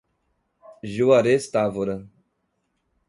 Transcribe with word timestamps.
Juarez 0.93 1.45
Távora 1.53 2.01